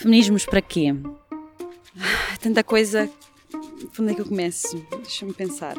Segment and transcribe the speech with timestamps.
[0.00, 0.94] Feminismos para quê?
[2.00, 3.10] Ah, tanta coisa.
[3.50, 4.82] Por onde é que eu começo?
[5.02, 5.76] Deixa-me pensar.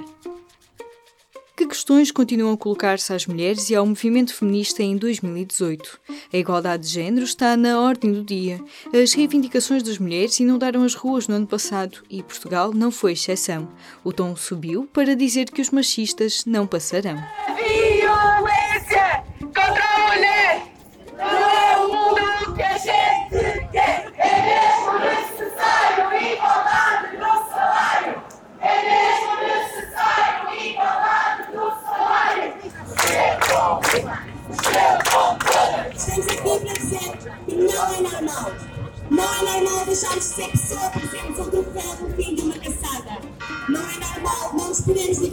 [1.57, 5.99] Que questões continuam a colocar-se às mulheres e ao movimento feminista em 2018?
[6.31, 8.63] A igualdade de género está na ordem do dia.
[8.93, 13.67] As reivindicações das mulheres inundaram as ruas no ano passado e Portugal não foi exceção.
[14.03, 17.17] O tom subiu para dizer que os machistas não passarão.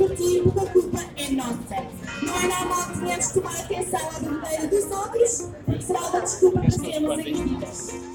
[0.09, 1.99] Nos podermos divertir porque a culpa é nossa.
[2.23, 5.49] Não é que tomar atenção à dos outros.
[5.81, 6.59] Será desculpa.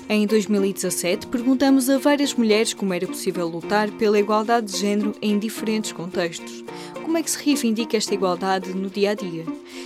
[0.10, 5.40] Em 2017, perguntamos a várias mulheres como era possível lutar pela igualdade de género em
[5.40, 6.64] diferentes contextos.
[7.04, 9.46] Como é que se reivindica esta igualdade no dia a dia?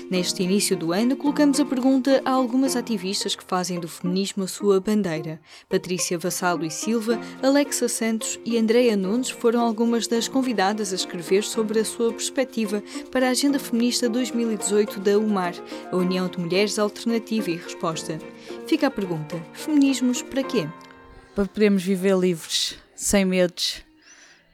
[0.09, 4.47] Neste início do ano, colocamos a pergunta a algumas ativistas que fazem do feminismo a
[4.47, 5.41] sua bandeira.
[5.67, 11.43] Patrícia Vassalo e Silva, Alexa Santos e Andreia Nunes foram algumas das convidadas a escrever
[11.43, 15.55] sobre a sua perspectiva para a Agenda Feminista 2018 da UMAR,
[15.91, 18.19] a União de Mulheres Alternativa e Resposta.
[18.67, 20.69] Fica a pergunta: feminismos para quê?
[21.35, 23.83] Para podermos viver livres, sem medos.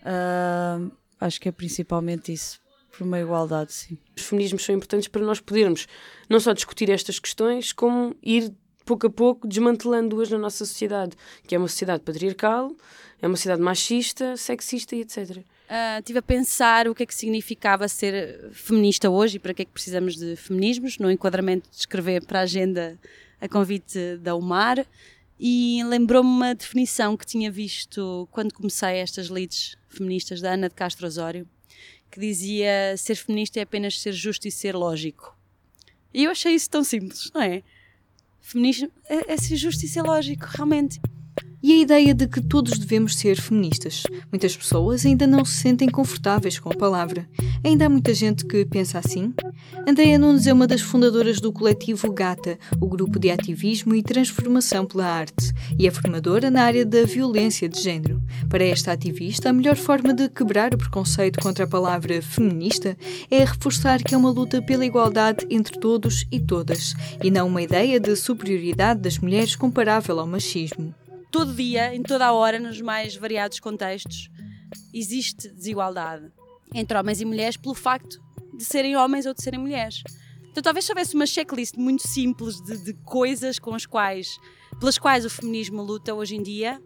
[0.02, 2.60] Uh, acho que é principalmente isso,
[2.92, 3.98] por uma igualdade, sim.
[4.16, 5.88] Os feminismos são importantes para nós podermos
[6.30, 8.54] não só discutir estas questões, como ir
[8.86, 11.16] pouco a pouco desmantelando-as na nossa sociedade,
[11.48, 12.76] que é uma sociedade patriarcal,
[13.22, 15.38] é uma sociedade machista, sexista e etc.
[15.38, 19.62] Uh, estive a pensar o que é que significava ser feminista hoje e para que
[19.62, 23.00] é que precisamos de feminismos, no enquadramento de escrever para a agenda
[23.40, 24.86] a convite da UMAR
[25.40, 30.76] e lembrou-me uma definição que tinha visto quando comecei estas leads feministas da Ana de
[30.76, 31.48] Castro Osório,
[32.12, 35.38] que dizia ser feminista é apenas ser justo e ser lógico.
[36.14, 37.64] E eu achei isso tão simples, não é?
[38.40, 41.00] Feminismo é, é ser justo e ser lógico, realmente.
[41.62, 44.04] E a ideia de que todos devemos ser feministas.
[44.30, 47.28] Muitas pessoas ainda não se sentem confortáveis com a palavra.
[47.66, 49.34] Ainda há muita gente que pensa assim?
[49.88, 54.86] Andréa Nunes é uma das fundadoras do coletivo GATA, o grupo de ativismo e transformação
[54.86, 58.22] pela arte, e é formadora na área da violência de género.
[58.50, 62.98] Para esta ativista, a melhor forma de quebrar o preconceito contra a palavra feminista
[63.32, 66.94] é reforçar que é uma luta pela igualdade entre todos e todas,
[67.24, 70.94] e não uma ideia de superioridade das mulheres comparável ao machismo
[71.32, 74.30] todo dia, em toda a hora, nos mais variados contextos,
[74.94, 76.32] existe desigualdade
[76.74, 78.22] entre homens e mulheres pelo facto
[78.54, 80.04] de serem homens ou de serem mulheres.
[80.50, 84.38] Então, talvez se houvesse uma checklist muito simples de, de coisas com as quais,
[84.80, 86.80] pelas quais o feminismo luta hoje em dia,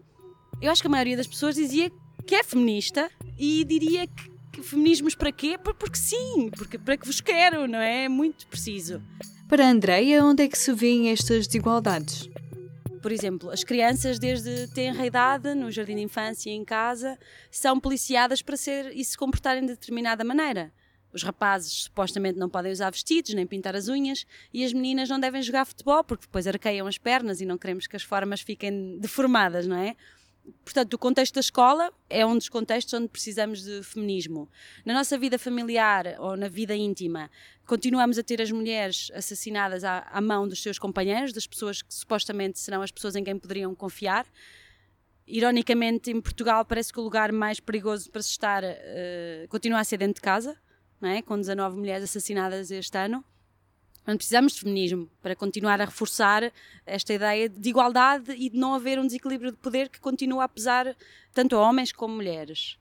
[0.60, 1.90] eu acho que a maioria das pessoas dizia
[2.26, 5.58] que é feminista e diria que, que feminismos para quê?
[5.58, 8.04] Porque sim, porque para que vos quero, não é?
[8.04, 9.02] É muito preciso.
[9.48, 12.28] Para a Andreia, onde é que se vêem estas desigualdades?
[13.00, 17.18] Por exemplo, as crianças desde tenra idade, no jardim de infância e em casa,
[17.50, 20.72] são policiadas para ser e se comportarem de determinada maneira.
[21.12, 25.18] Os rapazes supostamente não podem usar vestidos nem pintar as unhas e as meninas não
[25.18, 28.98] devem jogar futebol porque depois arqueiam as pernas e não queremos que as formas fiquem
[28.98, 29.96] deformadas, não é?
[30.64, 34.48] Portanto, o contexto da escola é um dos contextos onde precisamos de feminismo.
[34.84, 37.30] Na nossa vida familiar ou na vida íntima,
[37.66, 41.92] continuamos a ter as mulheres assassinadas à, à mão dos seus companheiros, das pessoas que
[41.92, 44.26] supostamente serão as pessoas em quem poderiam confiar.
[45.26, 49.84] Ironicamente, em Portugal, parece que o lugar mais perigoso para se estar uh, continua a
[49.84, 50.56] ser dentro de casa,
[51.00, 51.20] não é?
[51.20, 53.24] com 19 mulheres assassinadas este ano.
[54.08, 56.50] Portanto, precisamos de feminismo para continuar a reforçar
[56.86, 60.48] esta ideia de igualdade e de não haver um desequilíbrio de poder que continua a
[60.48, 60.96] pesar
[61.34, 62.78] tanto a homens como mulheres.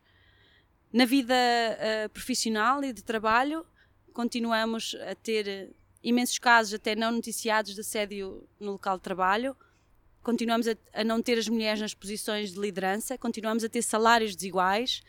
[0.90, 3.66] Na vida uh, profissional e de trabalho,
[4.14, 9.53] continuamos a ter imensos casos, até não noticiados, de assédio no local de trabalho.
[10.23, 14.34] Continuamos a, a não ter as mulheres nas posições de liderança, continuamos a ter salários
[14.34, 15.03] desiguais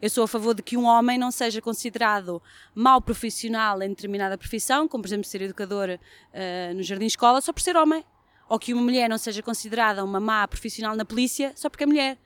[0.00, 2.42] eu sou a favor de que um homem não seja considerado
[2.74, 7.60] mau profissional em determinada profissão, como por exemplo ser educador uh, no jardim-escola, só por
[7.60, 8.04] ser homem.
[8.48, 11.86] Ou que uma mulher não seja considerada uma má profissional na polícia só porque é
[11.86, 12.18] mulher.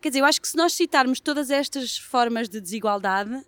[0.00, 3.44] Quer dizer, eu acho que se nós citarmos todas estas formas de desigualdade,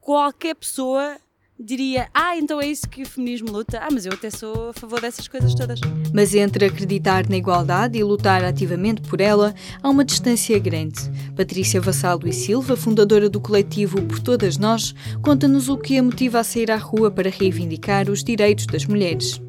[0.00, 1.16] qualquer pessoa
[1.58, 3.78] diria: Ah, então é isso que o feminismo luta.
[3.80, 5.80] Ah, mas eu até sou a favor dessas coisas todas.
[6.12, 11.00] Mas entre acreditar na igualdade e lutar ativamente por ela, há uma distância grande.
[11.34, 16.40] Patrícia Vassalo e Silva, fundadora do coletivo Por Todas Nós, conta-nos o que a motiva
[16.40, 19.40] a sair à rua para reivindicar os direitos das mulheres.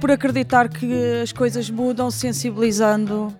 [0.00, 0.92] Por acreditar que
[1.22, 3.34] as coisas mudam sensibilizando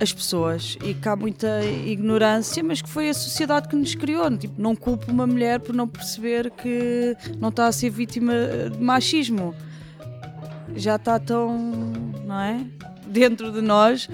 [0.00, 4.36] as pessoas e que há muita ignorância, mas que foi a sociedade que nos criou.
[4.36, 8.32] Tipo, não culpo uma mulher por não perceber que não está a ser vítima
[8.72, 9.54] de machismo.
[10.76, 11.58] Já está tão,
[12.24, 12.64] não é?
[13.06, 14.08] Dentro de nós,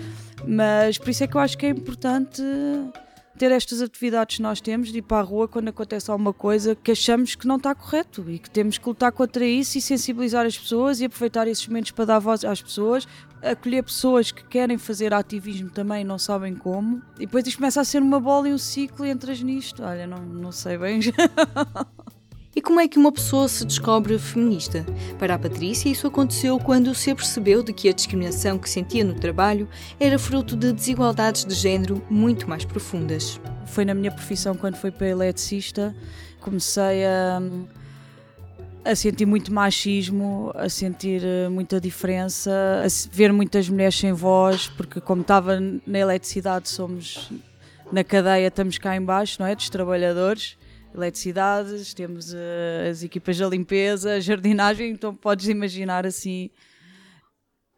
[0.47, 2.43] mas por isso é que eu acho que é importante
[3.39, 6.75] ter estas atividades que nós temos de ir para a rua quando acontece alguma coisa
[6.75, 10.47] que achamos que não está correto e que temos que lutar contra isso e sensibilizar
[10.47, 13.07] as pessoas e aproveitar esses momentos para dar voz às pessoas,
[13.43, 17.03] acolher pessoas que querem fazer ativismo também e não sabem como.
[17.17, 19.83] E depois isto começa a ser uma bola e um ciclo e entras nisto.
[19.83, 21.01] Olha, não, não sei bem.
[22.57, 24.87] E como é que uma pessoa se descobre feminista?
[25.19, 29.15] Para a Patrícia, isso aconteceu quando se apercebeu de que a discriminação que sentia no
[29.15, 29.69] trabalho
[29.99, 33.41] era fruto de desigualdades de género muito mais profundas.
[33.67, 35.93] Foi na minha profissão quando fui para eletricista,
[36.41, 37.43] comecei a,
[38.85, 42.53] a sentir muito machismo, a sentir eh, muita diferença,
[42.85, 47.33] a ver muitas mulheres sem voz, porque como estava na eletricidade somos
[47.91, 50.57] na cadeia, estamos cá embaixo, não é, dos trabalhadores
[50.95, 56.51] eletricidades, temos uh, as equipas de limpeza, jardinagem, então podes imaginar assim.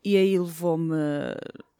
[0.04, 0.94] E aí levou-me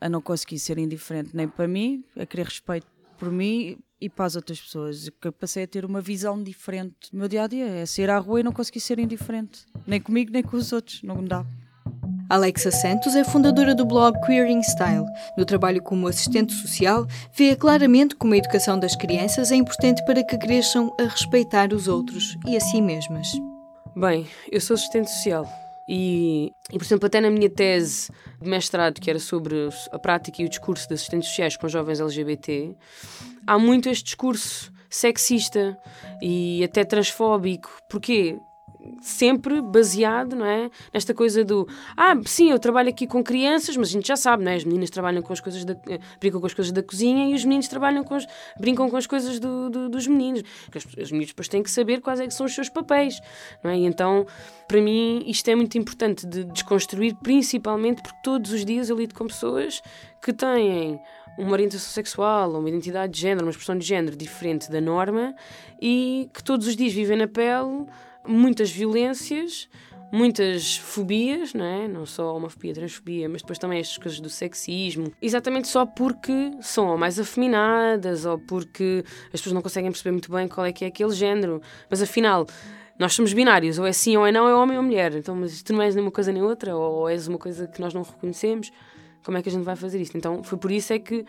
[0.01, 2.87] a não conseguir ser indiferente nem para mim, a querer respeito
[3.19, 5.09] por mim e para as outras pessoas.
[5.21, 7.67] Que passei a ter uma visão diferente do meu dia a dia.
[7.67, 11.03] É sair à rua e não conseguir ser indiferente, nem comigo nem com os outros,
[11.03, 11.47] não dá.
[12.29, 15.07] Alexa Santos é fundadora do blog Queering Style.
[15.39, 20.25] No trabalho como assistente social, vê claramente como a educação das crianças é importante para
[20.25, 23.29] que cresçam a respeitar os outros e a si mesmas.
[23.95, 25.47] Bem, eu sou assistente social
[25.89, 28.11] e, e, por exemplo, até na minha tese
[28.43, 32.01] de mestrado, que era sobre a prática e o discurso de assistentes sociais com jovens
[32.01, 32.75] LGBT,
[33.47, 35.79] há muito este discurso sexista
[36.21, 37.71] e até transfóbico.
[37.89, 38.37] Porquê?
[39.01, 40.71] Sempre baseado, não é?
[40.93, 41.67] Nesta coisa do
[41.97, 44.57] ah, sim, eu trabalho aqui com crianças, mas a gente já sabe, não é?
[44.57, 47.35] As meninas trabalham com as coisas da, eh, brincam com as coisas da cozinha e
[47.35, 48.27] os meninos trabalham com as,
[48.59, 50.43] brincam com as coisas do, do, dos meninos.
[50.65, 53.21] Porque os, os meninos depois têm que saber quais é que são os seus papéis,
[53.63, 53.79] não é?
[53.79, 54.27] E então,
[54.69, 59.15] para mim, isto é muito importante de desconstruir, principalmente porque todos os dias eu lido
[59.15, 59.81] com pessoas
[60.21, 61.01] que têm
[61.39, 65.35] uma orientação sexual, uma identidade de género, uma expressão de género diferente da norma
[65.81, 67.87] e que todos os dias vivem na pele
[68.27, 69.69] muitas violências,
[70.13, 71.89] muitas fobias, não é?
[71.89, 76.89] Não só homofobia, transfobia, mas depois também estas coisas do sexismo, exatamente só porque são
[76.89, 80.85] ou mais afeminadas ou porque as pessoas não conseguem perceber muito bem qual é que
[80.85, 81.61] é aquele género.
[81.91, 82.47] Mas afinal,
[82.99, 85.15] nós somos binários, ou é sim ou é não, é homem ou mulher.
[85.15, 87.81] Então, mas tu não és nem uma coisa nem outra, ou és uma coisa que
[87.81, 88.73] nós não reconhecemos.
[89.25, 90.17] Como é que a gente vai fazer isso?
[90.17, 91.25] Então, foi por isso é que,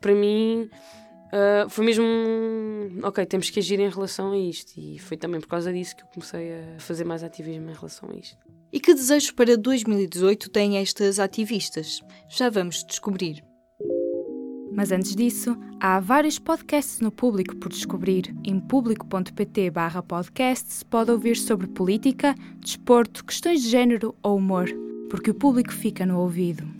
[0.00, 0.68] para mim,
[1.28, 2.04] Uh, foi mesmo
[3.02, 6.02] ok, temos que agir em relação a isto e foi também por causa disso que
[6.02, 8.38] eu comecei a fazer mais ativismo em relação a isto.
[8.72, 12.00] E que desejos para 2018 têm estas ativistas?
[12.28, 13.42] Já vamos descobrir.
[14.72, 18.34] Mas antes disso, há vários podcasts no Público por descobrir.
[18.44, 24.68] Em público.pt barra podcasts pode ouvir sobre política, desporto, questões de género ou humor,
[25.10, 26.77] porque o público fica no ouvido.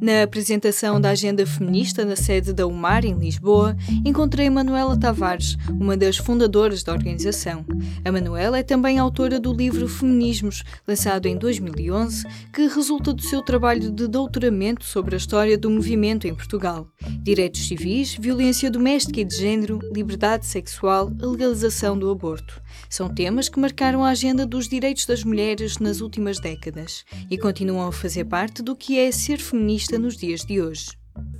[0.00, 5.94] Na apresentação da agenda feminista na sede da UMAR, em Lisboa, encontrei Manuela Tavares, uma
[5.94, 7.66] das fundadoras da organização.
[8.02, 13.42] A Manuela é também autora do livro Feminismos, lançado em 2011, que resulta do seu
[13.42, 16.88] trabalho de doutoramento sobre a história do movimento em Portugal.
[17.22, 22.62] Direitos civis, violência doméstica e de género, liberdade sexual, legalização do aborto.
[22.88, 27.88] São temas que marcaram a agenda dos direitos das mulheres nas últimas décadas e continuam
[27.88, 30.90] a fazer parte do que é ser feminista feminista nos dias de hoje?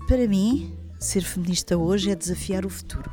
[0.09, 3.11] Para mim, ser feminista hoje é desafiar o futuro.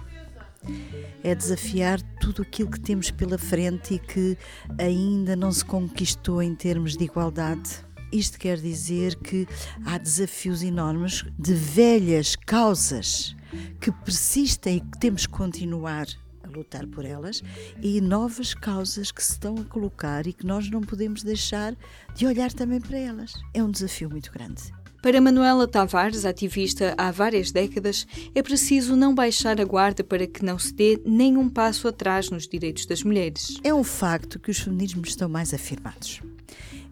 [1.24, 4.38] É desafiar tudo aquilo que temos pela frente e que
[4.80, 7.70] ainda não se conquistou em termos de igualdade.
[8.12, 9.48] Isto quer dizer que
[9.86, 13.36] há desafios enormes de velhas causas
[13.80, 16.08] que persistem e que temos que continuar
[16.44, 17.44] a lutar por elas
[17.82, 21.76] e novas causas que se estão a colocar e que nós não podemos deixar
[22.16, 23.34] de olhar também para elas.
[23.54, 24.77] É um desafio muito grande.
[25.02, 30.44] Para Manuela Tavares, ativista há várias décadas, é preciso não baixar a guarda para que
[30.44, 33.58] não se dê nenhum passo atrás nos direitos das mulheres.
[33.64, 36.22] É um facto que os feminismos estão mais afirmados.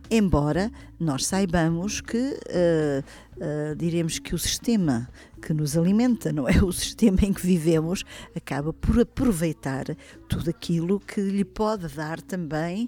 [0.09, 3.03] Embora nós saibamos que, uh,
[3.37, 5.09] uh, diremos que o sistema
[5.41, 6.53] que nos alimenta, não é?
[6.63, 8.03] O sistema em que vivemos
[8.35, 9.85] acaba por aproveitar
[10.29, 12.87] tudo aquilo que lhe pode dar também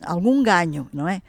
[0.00, 1.22] algum ganho, não é?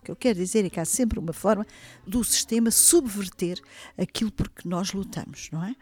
[0.00, 1.66] O que eu quero dizer é que há sempre uma forma
[2.06, 3.60] do sistema subverter
[3.98, 5.76] aquilo por que nós lutamos, não é?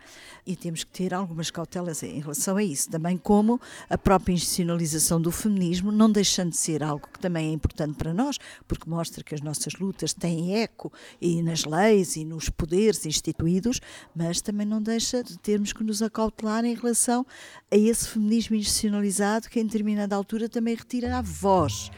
[0.45, 2.91] E temos que ter algumas cautelas em relação a isso.
[2.91, 7.53] Também como a própria institucionalização do feminismo, não deixando de ser algo que também é
[7.53, 12.25] importante para nós, porque mostra que as nossas lutas têm eco e nas leis e
[12.25, 13.81] nos poderes instituídos,
[14.15, 17.25] mas também não deixa de termos que nos acautelar em relação
[17.71, 21.91] a esse feminismo institucionalizado que em determinada altura também retira a voz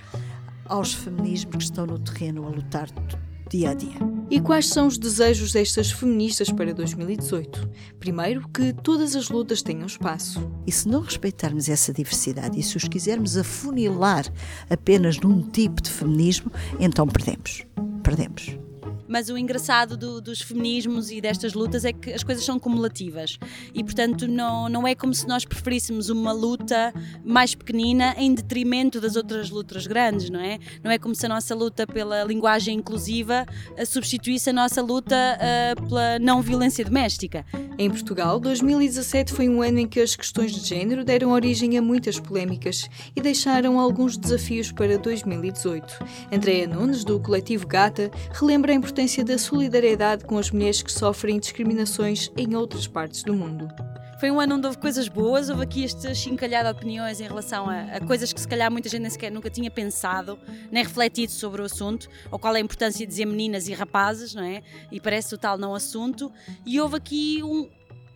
[0.71, 2.89] aos feminismos que estão no terreno a lutar
[3.51, 3.99] dia a dia.
[4.31, 7.69] E quais são os desejos destas feministas para 2018?
[7.99, 10.49] Primeiro, que todas as lutas tenham espaço.
[10.65, 14.25] E se não respeitarmos essa diversidade e se os quisermos afunilar
[14.71, 17.67] apenas num tipo de feminismo, então perdemos.
[18.05, 18.70] Perdemos.
[19.11, 23.41] Mas o engraçado do, dos feminismos e destas lutas é que as coisas são cumulativas
[23.75, 29.01] e, portanto, não, não é como se nós preferíssemos uma luta mais pequenina em detrimento
[29.01, 30.61] das outras lutas grandes, não é?
[30.85, 33.45] Não é como se a nossa luta pela linguagem inclusiva
[33.77, 37.45] eh, substituísse a nossa luta uh, pela não violência doméstica.
[37.77, 41.83] Em Portugal, 2017 foi um ano em que as questões de género deram origem a
[41.83, 46.05] muitas polémicas e deixaram alguns desafios para 2018.
[46.33, 51.39] Andréa Nunes, do coletivo Gata, relembra a importância da solidariedade com as mulheres que sofrem
[51.39, 53.67] discriminações em outras partes do mundo.
[54.21, 57.71] Foi um ano onde houve coisas boas, houve aqui este chincalhado de opiniões em relação
[57.71, 60.39] a, a, coisas que se calhar muita gente nem sequer nunca tinha pensado,
[60.71, 64.35] nem refletido sobre o assunto, ou qual é a importância de dizer meninas e rapazes,
[64.35, 64.63] não é?
[64.93, 66.31] E parece o tal não assunto.
[66.67, 67.71] E houve aqui um,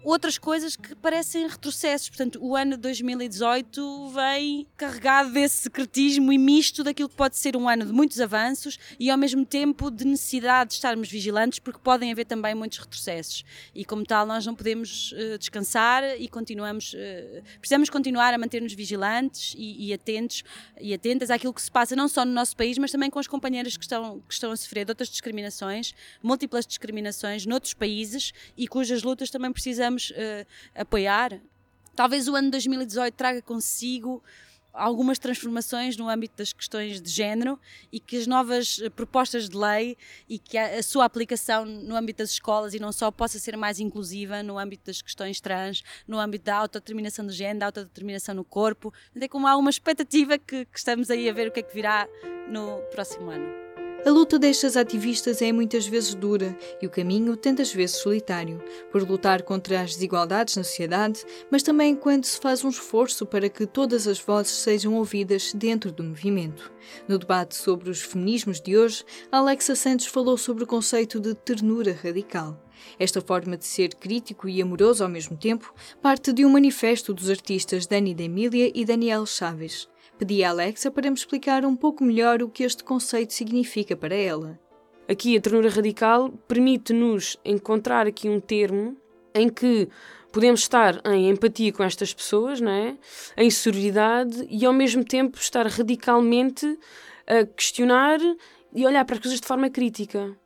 [0.05, 2.09] outras coisas que parecem retrocessos.
[2.09, 7.57] Portanto, o ano de 2018 vem carregado desse secretismo e misto daquilo que pode ser
[7.57, 11.81] um ano de muitos avanços e ao mesmo tempo de necessidade de estarmos vigilantes, porque
[11.83, 13.45] podem haver também muitos retrocessos.
[13.75, 18.75] E como tal, nós não podemos uh, descansar e continuamos, uh, precisamos continuar a manter-nos
[18.75, 20.45] vigilantes e, e, atentos
[20.81, 23.27] e atentas àquilo que se passa não só no nosso país, mas também com as
[23.27, 28.69] companheiras que estão, que estão a sofrer de outras discriminações, múltiplas discriminações noutros países e
[28.69, 31.41] cujas lutas também precisamos podemos uh, apoiar.
[31.95, 34.23] Talvez o ano 2018 traga consigo
[34.73, 37.61] algumas transformações no âmbito das questões de género
[37.93, 39.97] e que as novas eh, propostas de lei
[40.29, 43.79] e que a, sua aplicação no âmbito das escolas e não só possa ser mais
[43.79, 48.43] inclusiva no âmbito das questões trans, no âmbito da autodeterminação do género, da autodeterminação no
[48.43, 48.93] corpo.
[49.15, 51.73] É como há uma expectativa que, que estamos aí a ver o que é que
[51.73, 52.09] virá
[52.49, 53.64] no próximo ano.
[54.07, 59.03] A luta destas ativistas é muitas vezes dura e o caminho tantas vezes solitário, por
[59.03, 63.65] lutar contra as desigualdades na sociedade, mas também quando se faz um esforço para que
[63.65, 66.71] todas as vozes sejam ouvidas dentro do movimento.
[67.09, 71.99] No debate sobre os feminismos de hoje, Alexa Santos falou sobre o conceito de ternura
[72.05, 72.63] radical.
[72.99, 77.31] Esta forma de ser crítico e amoroso ao mesmo tempo parte de um manifesto dos
[77.31, 79.89] artistas Dani D'Emilia e Daniel Chaves.
[80.17, 84.15] Pedi a Alexa para me explicar um pouco melhor o que este conceito significa para
[84.15, 84.59] ela.
[85.09, 88.97] Aqui a ternura radical permite-nos encontrar aqui um termo
[89.35, 89.89] em que
[90.31, 92.97] podemos estar em empatia com estas pessoas, não é?
[93.37, 96.79] em sororidade e ao mesmo tempo estar radicalmente
[97.27, 98.21] a questionar
[98.73, 100.37] e olhar para as coisas de forma crítica.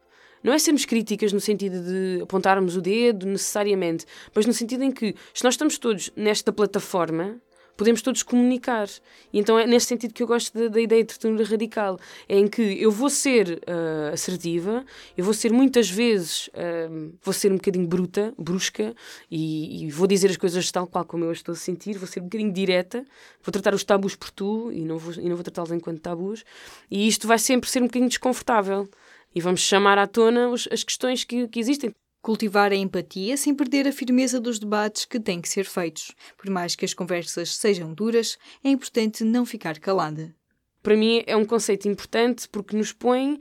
[0.42, 4.90] Não é sermos críticas no sentido de apontarmos o dedo necessariamente, mas no sentido em
[4.90, 7.40] que, se nós estamos todos nesta plataforma,
[7.78, 8.88] podemos todos comunicar.
[9.32, 12.36] E então é nesse sentido que eu gosto da, da ideia de ternura radical, é
[12.36, 14.84] em que eu vou ser uh, assertiva,
[15.16, 18.94] eu vou ser muitas vezes, uh, vou ser um bocadinho bruta, brusca,
[19.30, 22.08] e, e, vou dizer as coisas tal qual como eu as estou a sentir, vou
[22.08, 23.06] ser um bocadinho direta,
[23.42, 26.44] vou tratar os tabus por tu e não vou, e não vou tratá-los enquanto tabus,
[26.90, 28.88] e isto vai sempre ser um bocadinho desconfortável.
[29.34, 31.94] E vamos chamar à tona os, as questões que, que existem.
[32.20, 36.12] Cultivar a empatia sem perder a firmeza dos debates que têm que ser feitos.
[36.36, 40.34] Por mais que as conversas sejam duras, é importante não ficar calada.
[40.82, 43.38] Para mim é um conceito importante porque nos põe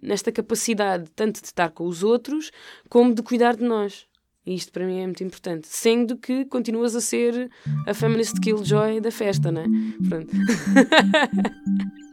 [0.00, 2.50] nesta capacidade tanto de estar com os outros
[2.88, 4.06] como de cuidar de nós.
[4.46, 5.68] E isto para mim é muito importante.
[5.68, 7.50] Sendo que continuas a ser
[7.86, 9.66] a feminist killjoy da festa, não é?
[10.08, 10.32] Pronto.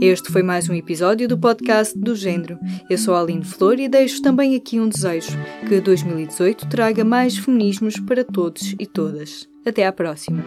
[0.00, 2.58] Este foi mais um episódio do podcast do Gênero.
[2.90, 5.38] Eu sou a Aline Flor e deixo também aqui um desejo:
[5.68, 9.48] que 2018 traga mais feminismos para todos e todas.
[9.64, 10.42] Até à próxima!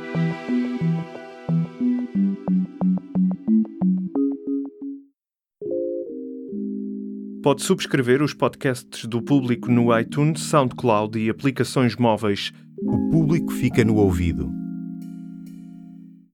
[7.41, 12.51] Pode subscrever os podcasts do público no iTunes, SoundCloud e aplicações móveis.
[12.81, 14.64] O público fica no ouvido.